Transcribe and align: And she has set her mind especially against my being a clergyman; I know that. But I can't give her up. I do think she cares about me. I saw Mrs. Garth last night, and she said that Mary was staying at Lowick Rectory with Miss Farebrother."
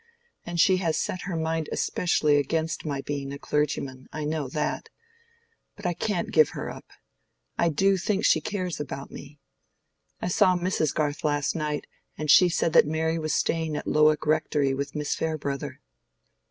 And 0.47 0.59
she 0.59 0.77
has 0.77 0.97
set 0.97 1.21
her 1.29 1.35
mind 1.35 1.69
especially 1.71 2.37
against 2.37 2.85
my 2.87 3.01
being 3.01 3.31
a 3.31 3.37
clergyman; 3.37 4.07
I 4.11 4.25
know 4.25 4.47
that. 4.47 4.89
But 5.75 5.85
I 5.85 5.93
can't 5.93 6.31
give 6.31 6.49
her 6.57 6.71
up. 6.71 6.87
I 7.59 7.69
do 7.69 7.97
think 7.97 8.25
she 8.25 8.41
cares 8.41 8.79
about 8.79 9.11
me. 9.11 9.37
I 10.19 10.27
saw 10.27 10.57
Mrs. 10.57 10.91
Garth 10.91 11.23
last 11.23 11.55
night, 11.55 11.85
and 12.17 12.31
she 12.31 12.49
said 12.49 12.73
that 12.73 12.87
Mary 12.87 13.19
was 13.19 13.35
staying 13.35 13.75
at 13.77 13.85
Lowick 13.85 14.25
Rectory 14.25 14.73
with 14.73 14.95
Miss 14.95 15.13
Farebrother." 15.13 15.81